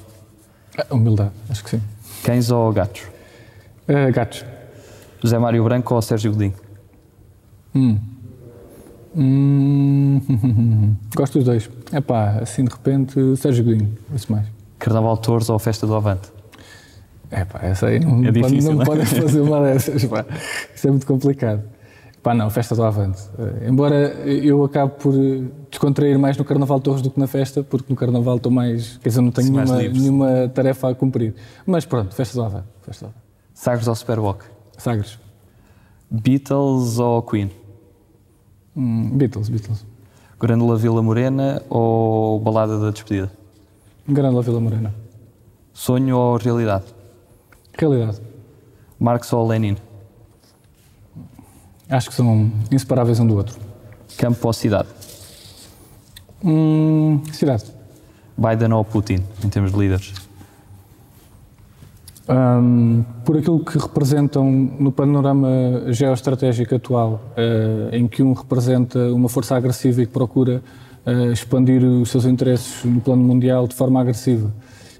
[0.89, 1.81] humildade, acho que sim.
[2.23, 3.03] Cães ou gatos?
[3.87, 4.43] Uh, gatos.
[5.21, 6.53] José Mário Branco ou Sérgio Godinho?
[7.75, 7.99] Hum.
[9.17, 10.21] Hum.
[11.15, 11.69] Gosto dos dois.
[11.91, 14.45] É pá, assim de repente, Sérgio Godinho, isso mais.
[14.77, 16.29] Carnaval de Torres ou Festa do Avante?
[17.31, 20.23] É pá, essa aí não, é difícil, não, não podem fazer uma dessas, pá.
[20.73, 21.63] Isso é muito complicado.
[22.21, 23.21] Pá, não, Festa do Avante.
[23.39, 25.13] Uh, embora eu acabe por
[25.71, 28.97] descontrair mais no Carnaval de Torres do que na festa, porque no Carnaval estou mais.
[28.97, 31.33] Quer dizer, não tenho nenhuma, nenhuma, tarefa a cumprir.
[31.65, 32.67] Mas pronto, Festa do Avante.
[32.81, 33.23] Festa do Avante.
[33.53, 34.45] Sagres ou Superwalk?
[34.77, 35.17] Sagres.
[36.11, 37.49] Beatles ou Queen?
[38.77, 39.83] Hum, Beatles, Beatles.
[40.39, 43.31] Grândola Vila Morena ou Balada da Despedida?
[44.07, 44.93] Grândola Vila Morena.
[45.73, 46.85] Sonho ou realidade?
[47.75, 48.21] Realidade.
[48.99, 49.77] Marx ou Lenin?
[51.89, 53.57] Acho que são inseparáveis um do outro.
[54.15, 54.89] Campo ou cidade?
[56.43, 57.65] Hum, cidade.
[58.37, 60.13] Biden ou Putin, em termos de líderes?
[62.29, 65.47] Um, por aquilo que representam no panorama
[65.87, 70.61] geoestratégico atual, uh, em que um representa uma força agressiva e que procura
[71.05, 74.51] uh, expandir os seus interesses no plano mundial de forma agressiva,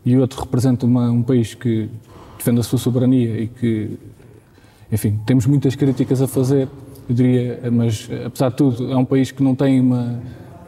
[0.06, 1.90] e o outro representa uma, um país que
[2.38, 4.00] defende a sua soberania e que,
[4.90, 6.70] enfim, temos muitas críticas a fazer,
[7.10, 10.18] eu diria, mas apesar de tudo, é um país que não tem uma,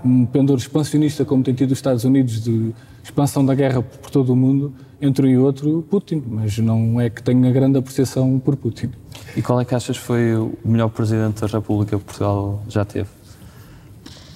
[0.04, 4.34] um pendor expansionista como tem tido os Estados Unidos de expansão da guerra por todo
[4.34, 8.56] o mundo entre um e outro Putin, mas não é que tenha grande apreciação por
[8.56, 8.92] Putin.
[9.36, 13.10] E qual é que achas foi o melhor presidente da República que Portugal já teve?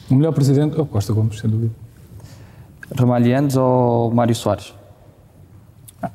[0.10, 0.80] O melhor presidente?
[0.80, 1.74] Oh, Costa Gomes, sem dúvida.
[2.96, 4.74] Ramalhianes ou Mário Soares?
[6.02, 6.12] Ah.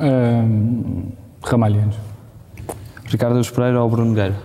[0.00, 1.10] Um,
[1.42, 1.96] Ramalhianes.
[3.04, 4.36] Ricardo Pereira ou Bruno Nogueira?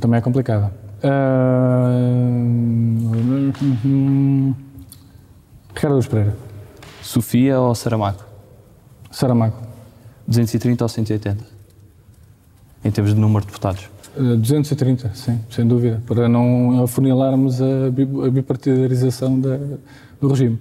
[0.00, 0.72] Também é complicado.
[1.02, 2.18] Uh,
[5.74, 6.47] Ricardo Pereira.
[7.08, 8.22] Sofia ou Saramago?
[9.10, 9.56] Saramago.
[10.26, 11.42] 230 ou 180?
[12.84, 13.88] Em termos de número de deputados?
[14.14, 17.88] 230, sim, sem dúvida, para não afunilarmos a
[18.30, 19.58] bipartidarização da,
[20.20, 20.58] do regime.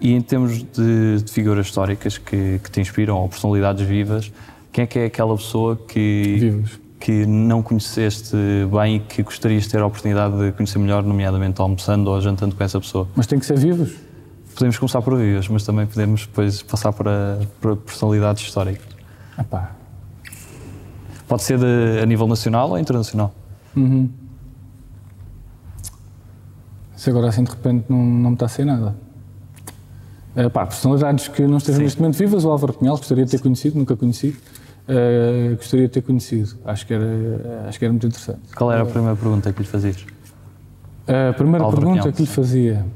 [0.00, 4.32] E em termos de, de figuras históricas que, que, te inspiram, ou personalidades vivas,
[4.72, 6.80] quem é que é aquela pessoa que, Vivos.
[6.98, 8.34] que não conheceste
[8.72, 12.56] bem e que gostarias de ter a oportunidade de conhecer melhor, nomeadamente almoçando ou jantando
[12.56, 13.06] com essa pessoa?
[13.14, 14.13] Mas tem que ser vivos?
[14.54, 18.86] Podemos começar por vivas, mas também podemos depois passar para, para personalidades históricas.
[19.38, 19.72] Epá.
[21.26, 23.34] Pode ser de, a nível nacional ou internacional?
[23.76, 24.08] Uhum.
[26.96, 28.96] Se agora assim de repente não, não me está a ser nada.
[30.36, 31.84] Uh, pá, personalidades que não estejam Sim.
[31.84, 34.36] neste momento vivas, o Álvaro Cunhal, gostaria de ter conhecido, nunca conheci.
[34.88, 36.56] Uh, gostaria de ter conhecido.
[36.64, 37.06] Acho que era,
[37.68, 38.40] acho que era muito interessante.
[38.54, 40.04] Qual era a primeira pergunta que lhe fazias?
[41.06, 42.14] A primeira Álvaro pergunta Cunhal.
[42.14, 42.86] que lhe fazia.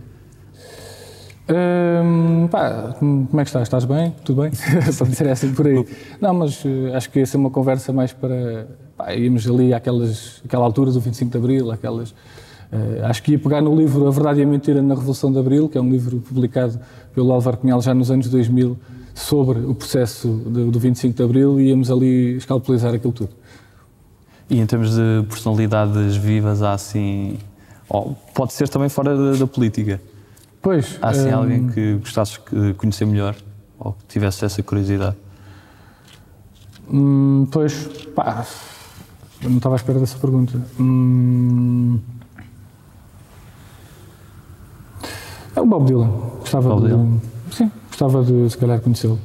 [1.50, 3.62] Hum, pá, como é que estás?
[3.62, 4.14] Estás bem?
[4.24, 4.50] Tudo bem?
[4.98, 5.86] Pode ser assim por aí.
[6.20, 8.68] Não, mas eh, acho que ia ser uma conversa mais para.
[8.96, 12.14] Pá, íamos ali àquelas, àquela altura do 25 de Abril, aquelas.
[12.70, 15.38] eh, acho que ia pegar no livro A Verdade e a Mentira na Revolução de
[15.38, 16.78] Abril, que é um livro publicado
[17.14, 18.76] pelo Álvaro Cunhal já nos anos 2000,
[19.14, 23.30] sobre o processo do, do 25 de Abril, e íamos ali escalpelizar aquilo tudo.
[24.50, 27.38] E em termos de personalidades vivas, há assim.
[27.88, 29.98] ou pode ser também fora da, da política.
[30.68, 30.98] Pois.
[31.00, 33.34] Há assim hum, alguém que gostasses de conhecer melhor
[33.78, 35.16] ou que tivesse essa curiosidade?
[36.92, 38.46] Hum, pois, pá,
[39.40, 40.60] eu não estava à espera dessa pergunta.
[40.78, 41.98] Hum,
[45.56, 46.10] é o Bob Dylan.
[46.40, 47.18] Gostava Bob de, Dylan.
[47.50, 49.18] Sim, gostava de se calhar conhecê-lo.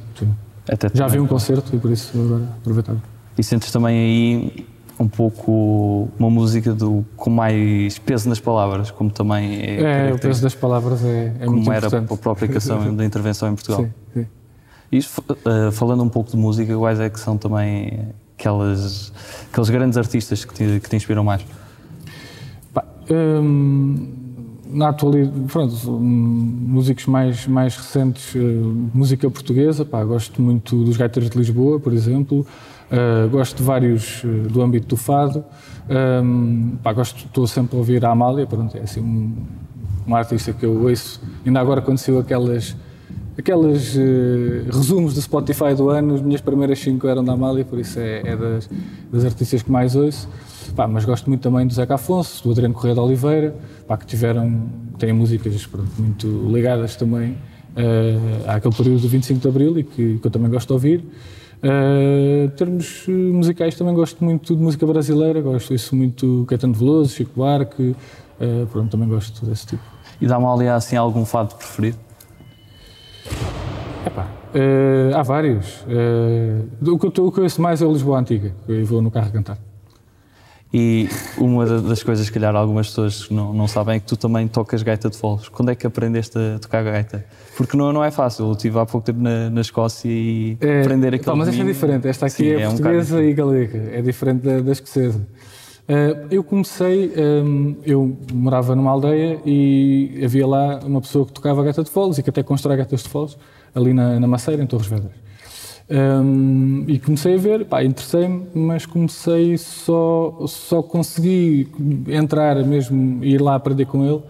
[0.94, 3.02] Já vi um concerto e por isso agora aproveitava.
[3.36, 4.66] E sentes também aí
[4.98, 10.18] um pouco uma música do, com mais peso nas palavras, como também é, É, o
[10.18, 12.12] peso das palavras é, é muito como era importante.
[12.12, 13.84] a própria canção da intervenção em Portugal.
[13.84, 14.26] Sim, sim.
[14.92, 18.00] Isto, eh, falando um pouco de música, quais é que são também
[18.38, 19.12] aquelas,
[19.50, 21.44] aqueles grandes artistas que te, que te inspiram mais?
[23.10, 24.08] Hum,
[24.70, 28.40] na atualidade, pronto, hum, músicos mais, mais recentes, eh,
[28.94, 32.46] música portuguesa, pá, gosto muito dos Gaiteiros de Lisboa, por exemplo,
[32.90, 35.44] eh, gosto de vários eh, do âmbito do fado,
[36.22, 39.34] hum, pá, gosto, estou sempre a ouvir a Amália, pronto, é assim um,
[40.06, 42.76] um artista que eu ouço, ainda agora saiu aquelas
[43.36, 47.80] Aqueles eh, resumos do Spotify do ano, as minhas primeiras cinco eram da Amália, por
[47.80, 48.70] isso é, é das,
[49.10, 50.28] das artistas que mais ouço.
[50.76, 53.56] Pá, mas gosto muito também do Zeca Afonso, do Adriano Correia de Oliveira,
[53.88, 54.62] pá, que tiveram,
[54.98, 57.36] têm músicas pronto, muito ligadas também
[57.74, 58.16] eh,
[58.46, 61.04] àquele período do 25 de Abril e que, que eu também gosto de ouvir.
[61.62, 67.14] Em termos eh, musicais também gosto muito de música brasileira, gosto isso muito Caetano Veloso,
[67.14, 67.96] Chico Buarque,
[68.40, 69.82] eh, pronto, também gosto desse tipo.
[70.20, 71.98] E dá-me ali assim algum fado preferido?
[74.06, 75.84] Epá, eh, há vários.
[75.88, 78.86] Eh, o, que eu, o que eu ouço mais é o Lisboa Antiga, que eu
[78.86, 79.58] vou no carro cantar.
[80.76, 81.08] E
[81.38, 84.48] uma da- das coisas que, calhar, algumas pessoas não, não sabem é que tu também
[84.48, 85.48] tocas gaita de foles.
[85.48, 87.24] Quando é que aprendeste a tocar gaita?
[87.56, 88.46] Porque não, não é fácil.
[88.46, 91.62] Eu estive há pouco tempo na, na Escócia e É, aprender pá, aquele mas esta
[91.62, 92.08] é diferente.
[92.08, 93.78] Esta aqui Sim, é, um portuguesa bocado e galega.
[93.92, 95.24] É diferente da, da escocesa.
[95.86, 101.62] Eh, eu comecei, ehm, eu morava numa aldeia e havia lá uma pessoa que tocava
[101.62, 103.36] gaita de foles e que até constrói gaitas de foles,
[103.74, 105.12] ali na, na Maceira, em Torres Vedras.
[105.88, 111.68] Ehm, e comecei a ver, pá, interessei-me, mas comecei só, só consegui
[112.08, 114.22] entrar mesmo, ir lá aprender com ele,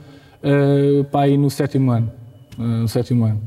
[0.43, 2.11] eh, pá, aí no sétimo ano.
[2.59, 3.41] eh, no sétimo ano.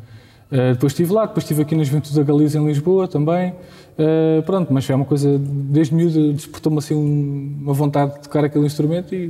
[0.49, 3.53] Uh, depois estive lá, depois estive aqui na Juventude da Galiza, em Lisboa também.
[3.99, 8.45] Uh, pronto, mas é uma coisa, desde miúdo, despertou-me assim um- uma vontade de tocar
[8.45, 9.27] aquele instrumento e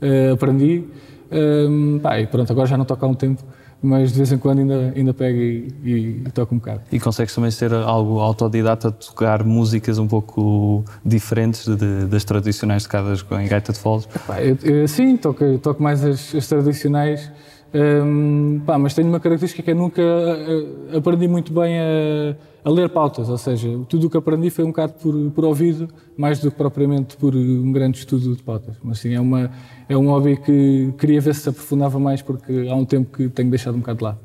[0.00, 0.84] uh, aprendi.
[1.32, 3.42] Um, pá, e pronto, agora já não toco há um tempo,
[3.82, 5.92] mas de vez em quando ainda, ainda pego e, e,
[6.26, 6.80] e toco um bocado.
[6.92, 13.24] E consegues também ser algo autodidata, tocar músicas um pouco diferentes de- das tradicionais tocadas
[13.40, 14.06] em gaita de foles?
[14.26, 17.30] Pá, eu, eu, sim, toco, toco mais as, as tradicionais,
[17.74, 22.70] hum, pá, mas tenho uma característica que eu nunca eh, aprendi muito bem a, a
[22.70, 26.38] ler pautas, ou seja, tudo o que aprendi foi um bocado por, por ouvido, mais
[26.38, 28.76] do que propriamente por um grande estudo de pautas.
[28.82, 29.50] Mas sim, é, uma,
[29.88, 33.28] é um hobby que queria ver se se aprofundava mais, porque há um tempo que
[33.28, 34.18] tenho deixado um bocado de lado.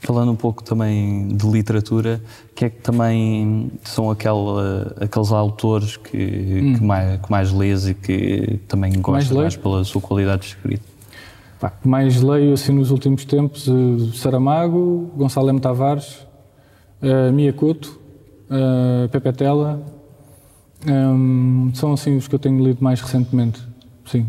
[0.00, 2.20] Falando um pouco também de literatura,
[2.54, 7.94] que é que também são aquela, aqueles autores que, que, mais, que mais lês e
[7.94, 9.42] que também gostas leio?
[9.42, 10.87] mais pela sua qualidade de escrita?
[11.60, 15.58] Pá, mais leio assim nos últimos tempos, eh, Saramago, Gonçalo M.
[15.58, 16.24] Tavares,
[17.56, 17.98] Couto,
[18.48, 19.82] eh, Pepe Tela,
[20.88, 23.60] hum, são assim os que eu tenho lido mais recentemente,
[24.06, 24.26] sim.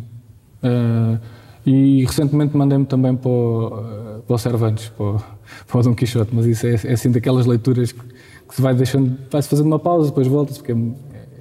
[0.64, 1.18] Eh,
[1.66, 5.18] e recentemente mandei-me também para o, para o Cervantes, para o,
[5.68, 8.02] para o Dom Quixote, mas isso é, é assim daquelas leituras que,
[8.48, 10.76] que se vai deixando, vai-se fazendo uma pausa, depois volta-se, porque é,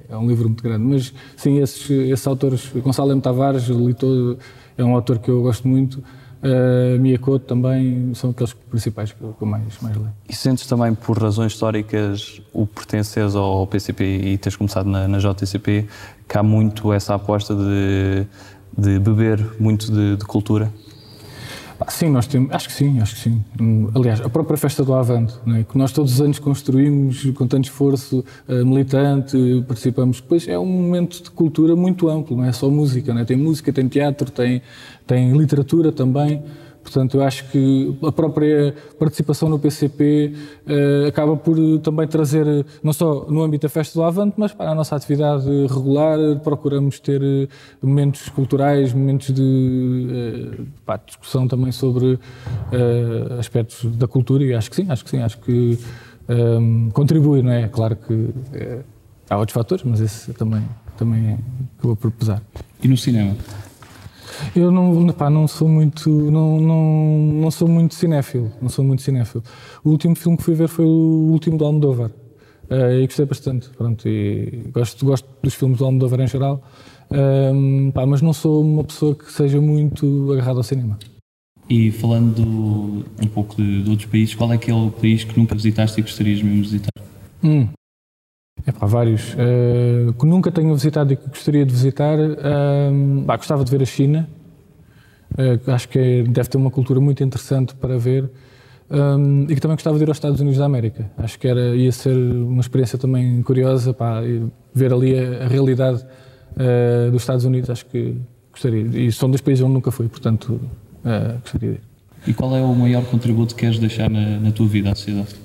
[0.09, 0.83] é um livro muito grande.
[0.83, 3.21] Mas sim, esses, esses autores, Gonçalo M.
[3.21, 4.37] Tavares, li todo,
[4.77, 6.03] é um autor que eu gosto muito,
[6.43, 10.11] uh, Mia Couto também, são aqueles principais que eu, mais, mais leio.
[10.27, 15.19] E sentes também, por razões históricas, o pertenceres ao PCP e teres começado na, na
[15.19, 15.87] JCP,
[16.27, 18.25] que há muito essa aposta de,
[18.77, 20.71] de beber muito de, de cultura?
[21.87, 23.43] Sim, nós temos, acho que sim, acho que sim.
[23.95, 25.63] Aliás, a própria festa do Avante, é?
[25.63, 29.37] que nós todos os anos construímos com tanto esforço uh, militante,
[29.67, 30.19] participamos.
[30.19, 33.25] Depois é um momento de cultura muito amplo, não é só música, não é?
[33.25, 34.61] tem música, tem teatro, tem,
[35.07, 36.43] tem literatura também.
[36.81, 40.33] Portanto, eu acho que a própria participação no PCP
[40.65, 44.71] eh, acaba por também trazer, não só no âmbito da Festa do Avante, mas para
[44.71, 47.47] a nossa atividade regular, procuramos ter eh,
[47.81, 50.07] momentos culturais, momentos de
[50.59, 52.17] eh, pá, discussão também sobre
[52.71, 55.77] eh, aspectos da cultura e acho que sim, acho que sim, acho que
[56.27, 57.67] ehm, contribui, não é?
[57.67, 58.29] Claro que
[59.29, 60.63] há outros fatores, mas esse também,
[60.97, 61.37] também
[61.77, 62.41] acabou por pesar.
[62.81, 63.35] E no cinema?
[64.55, 69.01] Eu não, pá, não sou muito, não, não, não sou muito cinéfilo, não sou muito
[69.01, 69.43] cinéfilo.
[69.83, 72.11] O último filme que fui ver foi o último do Almodóvar.
[72.69, 76.61] Uh, e gostei bastante, pronto, e gosto, gosto dos filmes do Almodóvar em geral,
[77.09, 80.99] um, pá, mas não sou uma pessoa que seja muito agarrada ao cinema.
[81.67, 85.99] E falando um pouco de, de, outros países, qual é aquele país que nunca visitaste
[85.99, 86.91] e gostarias mesmo de visitar?
[87.43, 87.67] Hum.
[88.65, 89.33] É pá, vários.
[89.33, 92.17] Uh, que nunca tenho visitado e que gostaria de visitar.
[92.19, 94.29] Uh, pá, gostava de ver a China.
[95.33, 98.29] Uh, acho que é, deve ter uma cultura muito interessante para ver.
[98.91, 101.09] Um, e que também gostava de ir aos Estados Unidos da América.
[101.17, 104.21] Acho que era, ia ser uma experiência também curiosa, pá,
[104.73, 106.03] ver ali a, a realidade
[106.53, 107.69] uh, dos Estados Unidos.
[107.69, 108.15] Acho que
[108.51, 108.81] gostaria.
[108.81, 110.59] E são dois países onde nunca fui, portanto,
[111.05, 111.81] uh, gostaria de ir.
[112.27, 115.35] E qual é o maior contributo que queres deixar na, na tua vida à sociedade?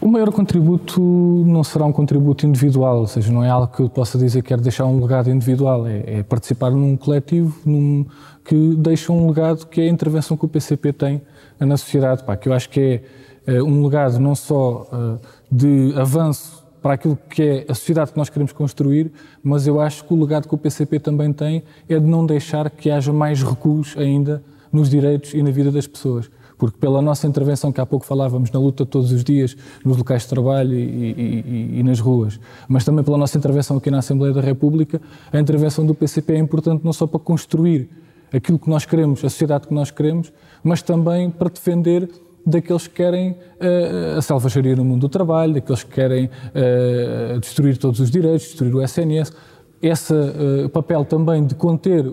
[0.00, 3.88] O maior contributo não será um contributo individual, ou seja, não é algo que eu
[3.90, 8.06] possa dizer que quero deixar um legado individual, é, é participar num coletivo num,
[8.44, 11.20] que deixa um legado que é a intervenção que o PCP tem
[11.58, 13.02] na sociedade, pá, que eu acho que
[13.44, 15.18] é, é um legado não só uh,
[15.50, 19.10] de avanço para aquilo que é a sociedade que nós queremos construir,
[19.42, 22.70] mas eu acho que o legado que o PCP também tem é de não deixar
[22.70, 27.26] que haja mais recuos ainda nos direitos e na vida das pessoas porque pela nossa
[27.26, 30.82] intervenção, que há pouco falávamos, na luta todos os dias, nos locais de trabalho e,
[30.82, 35.00] e, e, nas ruas, mas também pela nossa intervenção aqui na Assembleia da República,
[35.32, 37.88] a intervenção do PCP é importante não só para construir
[38.32, 42.10] aquilo que nós queremos, a sociedade que nós queremos, mas também para defender
[42.44, 47.76] daqueles que querem uh, a selvageria no mundo do trabalho, daqueles que querem uh, destruir
[47.76, 49.32] todos os direitos, destruir o SNS.
[49.80, 52.04] Esse uh, papel também de conter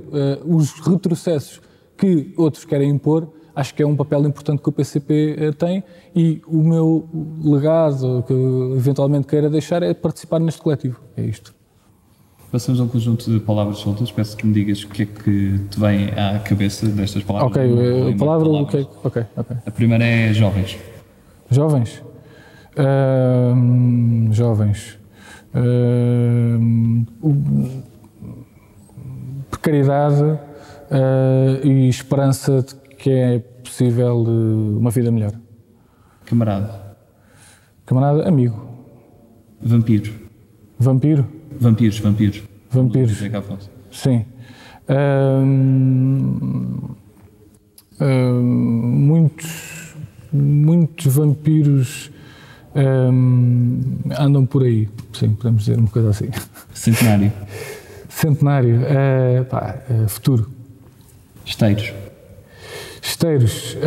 [0.46, 1.62] os retrocessos
[1.98, 5.84] que outros querem impor acho que é um papel importante que o PCP eh, tem
[6.16, 7.08] e o meu
[7.44, 8.34] legado que
[8.76, 11.00] eventualmente queira deixar é participar neste coletivo.
[11.16, 11.56] É isto.
[12.52, 14.12] Passamos a um conjunto de palavras soltas.
[14.12, 17.52] Peço que me digas o que é que te vem à cabeça destas palavras.
[17.52, 19.58] Ok, a eh, palavra, okay, ok, ok.
[19.66, 20.78] A primeira é jovens.
[21.50, 22.04] Jovens?
[22.78, 24.98] Uh, jovens.
[25.54, 27.06] Uh,
[29.50, 35.32] precariedade uh, e esperança de que é possível uma vida melhor.
[36.26, 36.98] Camarada.
[37.86, 38.68] Camarada, amigo.
[39.62, 40.12] Vampiro.
[40.80, 41.28] Vampiro?
[41.60, 42.44] Vampiros, vampiros.
[42.72, 43.20] Vampiros.
[43.92, 44.26] Sim.
[44.90, 46.96] Hum,
[48.02, 49.96] hum, muitos,
[50.34, 52.12] muitos vampiros
[52.76, 53.82] hum,
[54.18, 54.90] andam por aí.
[55.14, 56.30] Sim, podemos dizer uma coisa assim.
[56.74, 57.32] Centenário.
[58.10, 58.82] Centenário.
[58.82, 60.50] Uh, pá, uh, futuro.
[61.46, 62.05] Esteiros.
[63.16, 63.78] Esteiros,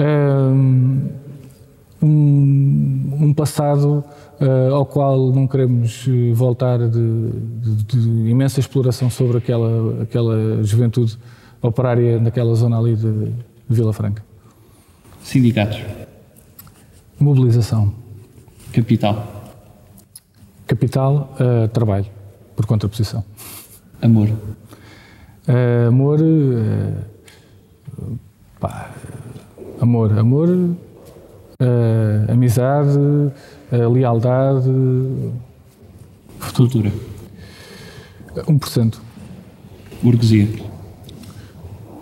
[2.03, 4.03] um, um passado
[4.41, 10.63] uh, ao qual não queremos eh, voltar de, de, de, imensa exploração sobre aquela, aquela
[10.65, 11.19] juventude
[11.61, 13.35] operária naquela zona ali de, de
[13.69, 14.25] Vila Franca.
[15.23, 15.79] Sindicatos.
[17.21, 17.93] Mobilização.
[18.73, 19.53] Capital.
[20.67, 22.07] Capital, uh, trabalho,
[22.57, 23.23] por contraposição.
[24.01, 24.29] Amor.
[25.47, 26.19] Uh, amor.
[28.61, 28.91] Pá,
[29.81, 34.71] amor, amor, uh, amizade, uh, lealdade.
[36.39, 36.91] Futuro.
[38.35, 38.99] 1%.
[40.03, 40.49] Burguesia.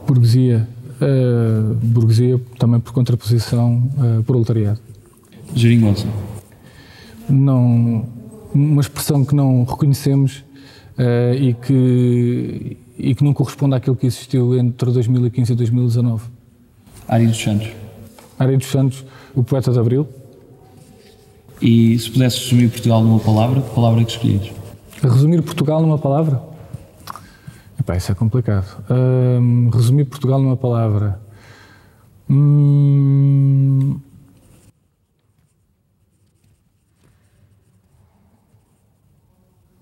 [0.06, 0.68] Burguesia.
[0.98, 4.80] Uh, burguesia também por contraposição uh, proletariado.
[5.54, 6.06] Geringonça.
[7.28, 8.06] Não,
[8.54, 10.38] uma expressão que não reconhecemos
[10.98, 16.35] uh, e, que, e que não corresponde àquilo que existiu entre 2015 e 2019.
[17.08, 17.68] Ari dos Santos.
[18.38, 19.04] Ari dos Santos,
[19.34, 20.08] o poeta de Abril.
[21.60, 24.52] E se pudesses resumir Portugal numa palavra, que palavra é que escolhias?
[25.02, 26.42] Resumir Portugal numa palavra?
[27.78, 28.84] Epá, isso é complicado.
[28.90, 31.20] Hum, resumir Portugal numa palavra.
[32.28, 34.00] Hum...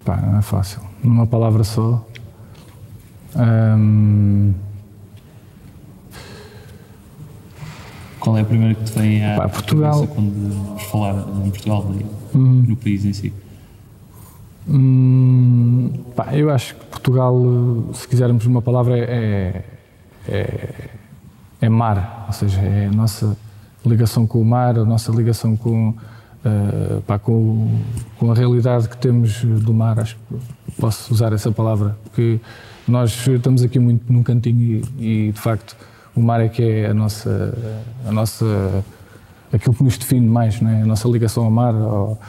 [0.05, 0.81] Pá, não é fácil.
[1.03, 2.07] Numa palavra só.
[3.35, 4.53] Hum...
[8.25, 10.07] Qual é a primeira que te vem à Pá, Portugal.
[10.07, 11.13] quando vamos falar
[11.45, 12.65] em Portugal e Hum.
[12.67, 13.31] no país em si?
[14.67, 17.37] Hum, pá, eu acho que Portugal,
[17.93, 19.63] se quisermos uma palavra, é,
[20.27, 20.89] é,
[21.61, 23.37] é mar, ou seja, é a nossa
[23.85, 25.95] ligação com o mar, a nossa ligação com,
[26.43, 27.79] eh, pá, com,
[28.19, 32.41] com a realidade que temos do mar, acho que posso usar essa palavra, porque
[32.89, 35.77] nós estamos aqui muito num cantinho e, e, de facto
[36.15, 37.57] o mar é que é a nossa,
[38.07, 38.85] a nossa
[39.53, 40.83] aquilo que nos define mais, não é?
[40.83, 42.21] a nossa ligação ao mar, ao,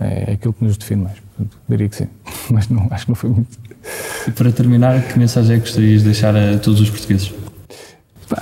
[0.00, 1.18] é aquilo que nos define mais.
[1.18, 2.08] Portanto, diria que sim,
[2.50, 3.58] mas não, acho que não foi muito.
[4.26, 7.32] E para terminar, que mensagem é que gostarias de deixar a todos os portugueses?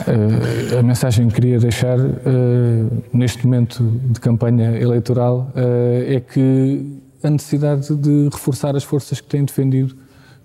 [0.07, 7.01] Eh, a mensagem que queria deixar eh, neste momento de campanha eleitoral eh, é que
[7.23, 9.97] a necessidade de reforçar as forças que têm defendido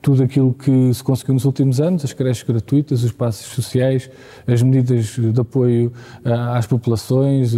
[0.05, 4.07] tudo aquilo que se conseguiu nos últimos anos, as creches gratuitas, os passos sociais,
[4.45, 5.91] as medidas de apoio
[6.23, 7.55] ah, às populações,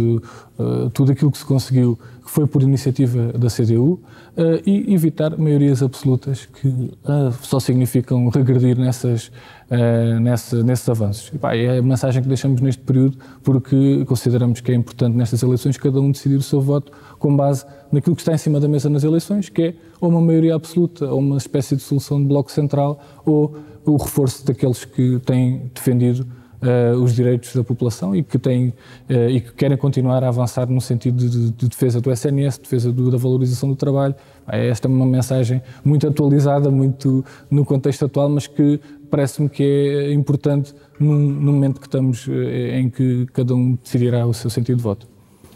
[0.58, 4.00] ah, tudo aquilo que se conseguiu, que foi por iniciativa da CDU,
[4.36, 9.30] ah, e evitar maiorias absolutas que ah, só significam regredir nessas,
[10.20, 11.30] nessa, nesses avanços.
[11.32, 15.42] E, pá, é a mensagem que deixamos neste período, porque consideramos que é importante nestas
[15.42, 18.66] eleições cada um decidir o seu voto com base naquilo que está em cima da
[18.66, 22.26] mesa nas eleições, que é ou uma maioria absoluta, ou uma espécie de solução de
[22.26, 26.26] bloco central, ou o reforço daqueles que têm defendido
[26.62, 28.68] uh, os direitos da população e que, têm,
[29.08, 32.92] uh, e que querem continuar a avançar no sentido de, de defesa do SNS, defesa
[32.92, 34.14] do, da valorização do trabalho.
[34.46, 38.80] Esta é uma mensagem muito atualizada, muito no contexto atual, mas que
[39.10, 42.26] parece-me que é importante num, no momento que estamos
[42.72, 45.06] em que cada um decidirá o seu sentido de voto.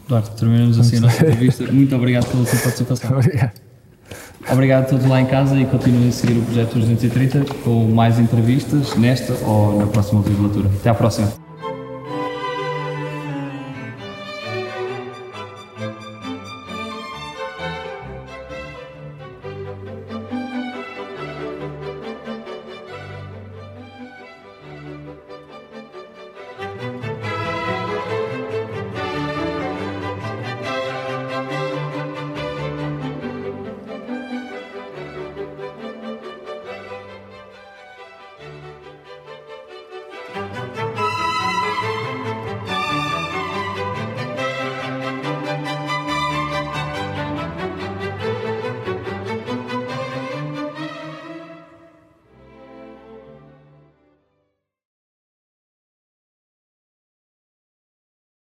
[0.05, 1.71] Eduardo, terminamos assim a nossa entrevista.
[1.71, 3.17] Muito obrigado pela sua participação.
[3.17, 3.72] Obrigado.
[4.51, 8.19] Obrigado a todos lá em casa e continuem a seguir o Projeto 230 com mais
[8.19, 10.69] entrevistas nesta ou na próxima legislatura.
[10.79, 11.42] Até à próxima.